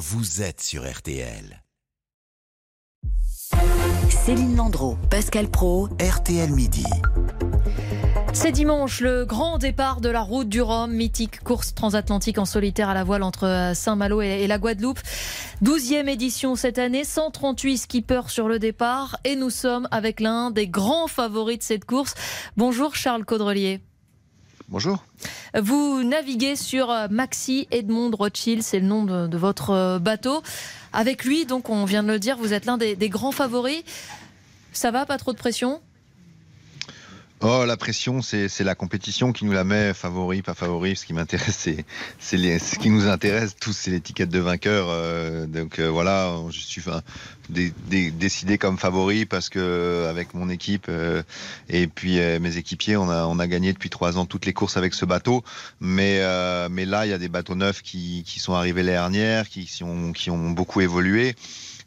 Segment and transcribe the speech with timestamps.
[0.00, 1.62] vous êtes sur RTL.
[4.08, 6.86] Céline Landreau, Pascal Pro, RTL Midi.
[8.32, 12.88] C'est dimanche, le grand départ de la route du Rhum, mythique course transatlantique en solitaire
[12.88, 15.00] à la voile entre Saint-Malo et la Guadeloupe.
[15.62, 20.66] 12e édition cette année, 138 skippers sur le départ et nous sommes avec l'un des
[20.66, 22.14] grands favoris de cette course.
[22.56, 23.82] Bonjour Charles Caudrelier.
[24.70, 25.04] Bonjour.
[25.60, 30.42] Vous naviguez sur Maxi Edmond Rothschild, c'est le nom de, votre bateau.
[30.92, 33.82] Avec lui, donc on vient de le dire, vous êtes l'un des grands favoris.
[34.72, 35.80] Ça va, pas trop de pression?
[37.42, 40.94] Oh, la pression, c'est la compétition qui nous la met, favori, pas favori.
[40.94, 41.70] Ce qui m'intéresse,
[42.18, 44.88] c'est ce qui nous intéresse tous, c'est l'étiquette de vainqueur.
[44.90, 46.82] Euh, donc euh, voilà, je suis
[47.48, 51.22] décidé comme favori parce que avec mon équipe euh,
[51.70, 54.76] et puis mes équipiers, on a, on a gagné depuis trois ans toutes les courses
[54.76, 55.42] avec ce bateau.
[55.80, 56.20] Mais,
[56.68, 59.64] mais là, il y a des bateaux neufs qui, qui sont arrivés l'année dernière, qui,
[59.64, 61.34] qui, ont, qui ont beaucoup évolué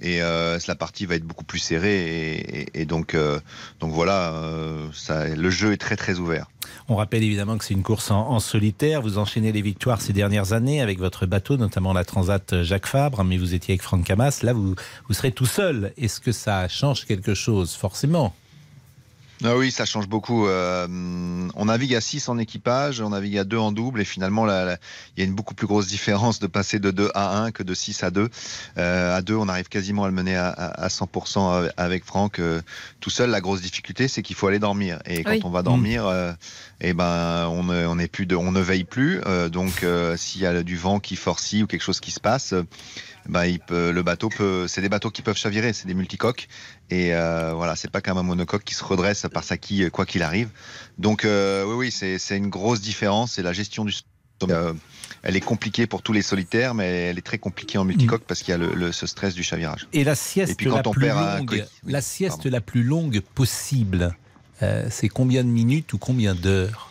[0.00, 3.38] et euh, la partie va être beaucoup plus serrée et, donc euh,
[3.80, 4.88] donc voilà euh,
[5.36, 6.46] le jeu est très très ouvert.
[6.88, 9.02] On rappelle évidemment que c'est une course en, solitaire.
[9.02, 13.22] Vous enchaînez les victoires ces dernières années avec votre bateau, notamment la Transat Jacques Fabre,
[13.24, 14.40] mais vous étiez avec Franck Camas.
[14.42, 14.74] Là, vous,
[15.08, 15.92] vous serez tout seul.
[15.96, 18.34] Est-ce que ça change quelque chose Forcément?
[19.42, 20.46] Ah oui, ça change beaucoup.
[20.46, 20.86] Euh,
[21.54, 24.76] on navigue à 6 en équipage, on navigue à 2 en double, et finalement, il
[25.16, 27.72] y a une beaucoup plus grosse différence de passer de 2 à 1 que de
[27.72, 28.28] 6 à 2.
[28.76, 32.38] Euh, à 2, on arrive quasiment à le mener à, à 100% avec Franck.
[32.38, 32.60] Euh,
[33.00, 34.98] tout seul, la grosse difficulté, c'est qu'il faut aller dormir.
[35.06, 36.32] Et quand on va dormir, euh,
[36.80, 39.20] eh ben, on ne, on plus de, on ne veille plus.
[39.26, 39.84] Euh, donc,
[40.16, 42.54] s'il y a du vent qui forcit ou quelque chose qui se passe,
[43.28, 46.48] bah, il peut, le bateau peut, c'est des bateaux qui peuvent chavirer, c'est des multicoques.
[46.90, 50.06] Et euh, voilà, c'est pas comme un monocoque qui se redresse par sa quille quoi
[50.06, 50.48] qu'il arrive.
[50.98, 53.32] Donc euh, oui, oui, c'est, c'est une grosse différence.
[53.32, 53.92] C'est la gestion du
[54.48, 54.72] euh,
[55.22, 58.42] elle est compliquée pour tous les solitaires, mais elle est très compliquée en multicoque parce
[58.42, 59.86] qu'il y a le, ce stress du chavirage.
[59.92, 64.16] Et la sieste, puis, la, plus longue, la sieste la plus longue possible,
[64.62, 66.89] euh, c'est combien de minutes ou combien d'heures?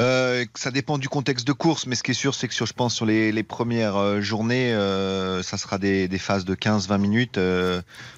[0.00, 2.64] Euh, ça dépend du contexte de course, mais ce qui est sûr, c'est que sur,
[2.64, 7.40] je pense sur les, premières euh, journées, euh, ça sera des, phases de 15-20 minutes.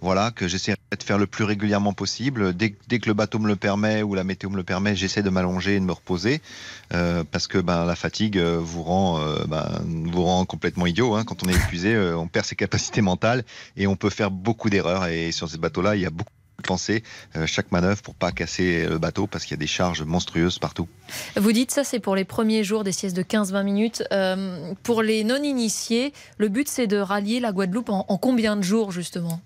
[0.00, 2.54] Voilà, que j'essaierai de faire le plus régulièrement possible.
[2.54, 5.22] Dès, dès, que le bateau me le permet ou la météo me le permet, j'essaie
[5.22, 6.42] de m'allonger et de me reposer
[6.90, 9.18] parce que ben, la fatigue vous rend,
[9.48, 9.82] ben,
[10.12, 11.14] vous rend complètement idiot.
[11.14, 11.24] Hein.
[11.24, 13.44] Quand on est épuisé, on perd ses capacités mentales
[13.78, 15.06] et on peut faire beaucoup d'erreurs.
[15.06, 16.30] Et sur ces bateaux-là, il y a beaucoup
[16.62, 17.02] penser
[17.36, 20.58] euh, chaque manœuvre pour pas casser le bateau parce qu'il y a des charges monstrueuses
[20.58, 20.88] partout.
[21.36, 24.04] Vous dites ça, c'est pour les premiers jours des siestes de 15-20 minutes.
[24.12, 28.92] Euh, pour les non-initiés, le but c'est de rallier la Guadeloupe en, combien de jours
[28.92, 29.40] justement?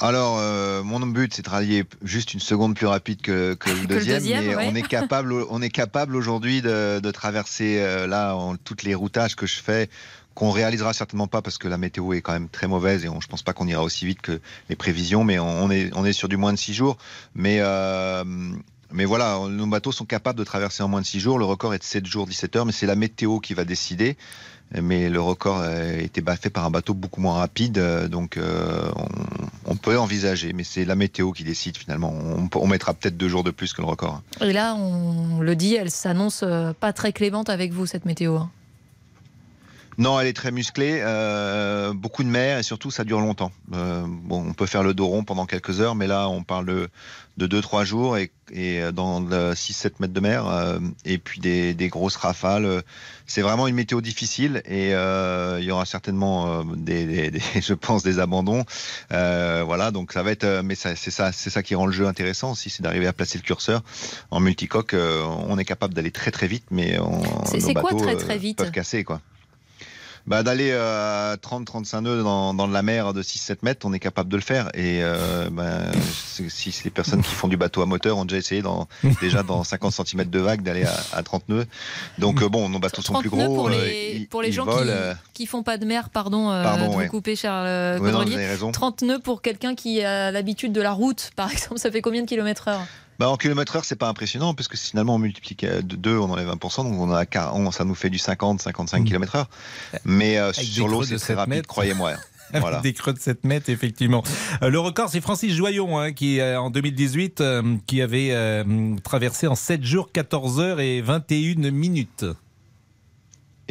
[0.00, 4.24] Alors, euh, mon but, c'est de rallier juste une seconde plus rapide que, le deuxième,
[4.24, 9.36] mais on est capable, on est capable aujourd'hui de, traverser là en, toutes les routages
[9.36, 9.88] que je fais
[10.34, 13.20] qu'on réalisera certainement pas parce que la météo est quand même très mauvaise et on,
[13.20, 16.36] je pense pas qu'on ira aussi vite que les prévisions, mais on, est, sur du
[16.36, 16.96] moins de 6 jours.
[17.34, 18.24] Mais, euh,
[18.92, 21.38] mais voilà, nos bateaux sont capables de traverser en moins de 6 jours.
[21.38, 24.16] Le record est de 7 jours, 17 heures, mais c'est la météo qui va décider.
[24.80, 27.78] Mais le record a été fait par un bateau beaucoup moins rapide,
[28.08, 28.90] donc euh,
[29.66, 32.10] on, peut envisager, mais c'est la météo qui décide finalement.
[32.10, 34.22] On, on mettra peut-être deux jours de plus que le record.
[34.40, 38.38] Et là, on le dit, elle s'annonce euh, pas très clémente avec vous, cette météo.
[39.98, 43.52] Non, elle est très musclée, euh, beaucoup de mer et surtout ça dure longtemps.
[43.74, 46.64] Euh, bon, on peut faire le dos rond pendant quelques heures, mais là on parle
[46.64, 46.88] de,
[47.36, 51.88] de 2-3 jours et, et dans 6-7 mètres de mer euh, et puis des, des
[51.88, 52.82] grosses rafales.
[53.26, 58.02] C'est vraiment une météo difficile et euh, il y aura certainement des, des, je pense,
[58.02, 58.64] des abandons.
[59.10, 62.52] voilà, donc ça va être, mais c'est ça, c'est ça qui rend le jeu intéressant
[62.52, 63.82] aussi, c'est d'arriver à placer le curseur
[64.30, 64.94] en multicoque.
[64.94, 66.98] on est capable d'aller très très vite, mais
[67.58, 69.20] c'est quoi très très vite peuvent casser quoi
[70.26, 73.98] bah, d'aller euh, à 30-35 nœuds dans, dans, la mer de 6-7 mètres, on est
[73.98, 74.68] capable de le faire.
[74.74, 75.80] Et euh, bah,
[76.48, 78.86] si les personnes qui font du bateau à moteur ont déjà essayé dans,
[79.20, 81.66] déjà dans 50 cm de vague d'aller à, à, 30 nœuds.
[82.18, 83.54] Donc euh, bon, nos bateaux sont plus gros.
[83.54, 84.88] Pour les, pour les gens qui,
[85.34, 89.42] qui font pas de mer, pardon, pardon de vous couper, Charles ouais, 30 nœuds pour
[89.42, 92.86] quelqu'un qui a l'habitude de la route, par exemple, ça fait combien de kilomètres heure
[93.22, 96.28] bah, en kilomètre heure, c'est pas impressionnant, parce que finalement, on multiplie de 2, on
[96.28, 97.24] enlève 1%, donc on a,
[97.70, 99.48] ça nous fait du 50, 55 km heure.
[100.04, 102.14] Mais euh, sur l'eau, c'est très rapide, croyez-moi.
[102.54, 102.80] Voilà.
[102.80, 104.22] des creux de 7 mètres, effectivement.
[104.62, 107.42] Euh, le record, c'est Francis Joyon, hein, qui euh, en 2018,
[107.86, 108.64] qui avait
[109.04, 112.26] traversé en 7 jours, 14 heures et 21 minutes.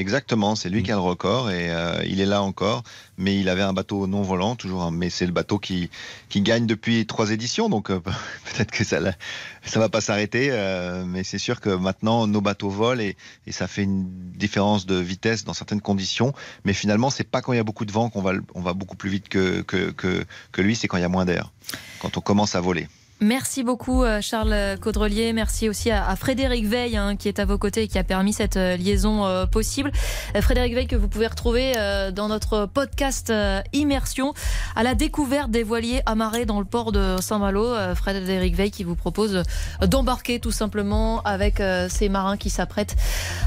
[0.02, 2.82] Exactement, c'est lui qui a le record et euh, il est là encore.
[3.20, 4.92] Mais il avait un bateau non volant, toujours.
[4.92, 5.92] Mais c'est le bateau qui,
[6.28, 8.98] qui gagne depuis trois éditions, donc euh, peut-être que ça
[9.64, 10.48] ça va pas s'arrêter.
[10.50, 13.16] Euh, mais c'est sûr que maintenant nos bateaux volent et,
[13.46, 16.34] et, ça fait une différence de vitesse dans certaines conditions.
[16.66, 18.74] Mais finalement, c'est pas quand il y a beaucoup de vent qu'on va on va
[18.74, 21.52] beaucoup plus vite que que, que, que lui, c'est quand il y a moins d'air,
[22.00, 22.88] quand on commence à voler.
[23.24, 25.32] Merci beaucoup euh, Charles Caudrelier.
[25.32, 28.34] Merci aussi à, Frédéric Veil hein, qui est à vos côtés et qui a permis
[28.34, 29.92] cette euh, liaison euh, possible.
[30.42, 31.74] Frédéric Veil que vous pouvez retrouver
[32.16, 33.32] dans notre podcast
[33.74, 34.34] Immersion
[34.76, 37.76] à la découverte des voiliers amarrés dans le port de Saint-Malo.
[37.96, 39.44] Frédéric Veil qui vous propose
[39.82, 42.96] d'embarquer tout simplement avec ces marins qui s'apprêtent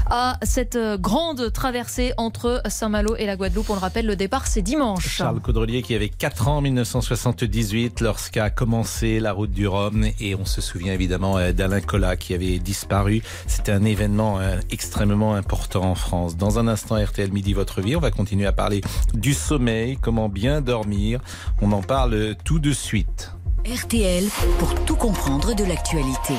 [0.09, 3.69] à cette grande traversée entre Saint-Malo et la Guadeloupe.
[3.71, 5.07] On le rappelle, le départ c'est dimanche.
[5.07, 9.64] Charles Caudrelier qui avait 4 ans en 1978 lorsqu'a commencé la route du
[10.19, 13.23] Et on se souvient évidemment euh, d'Alain Collat qui avait disparu.
[13.47, 16.37] C'était un événement euh, extrêmement important en France.
[16.37, 18.81] Dans un instant, RTL Midi Votre Vie, on va continuer à parler
[19.13, 21.19] du sommeil, comment bien dormir.
[21.61, 23.31] On en parle tout de suite.
[23.65, 24.25] RTL
[24.59, 26.35] pour tout comprendre de l'actualité.